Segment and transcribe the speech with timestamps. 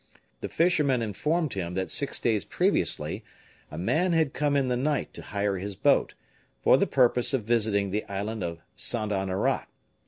[0.39, 3.23] The fisherman informed him that six days previously,
[3.69, 6.15] a man had come in the night to hire his boat,
[6.63, 9.11] for the purpose of visiting the island of St.
[9.11, 9.67] Honnorat.